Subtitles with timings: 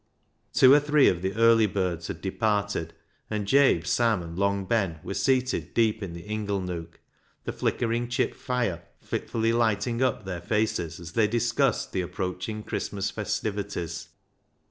[0.51, 2.91] Two or three of the early birds had departed,
[3.29, 6.99] and Jabe, Sam, and Long Ben were seated deep in the inglenook,
[7.43, 11.27] the flickering chip fire fitfully THE HAUNTED MAN 395 lighting up their faces as they
[11.27, 14.07] discussed the approaching Christmas festivities.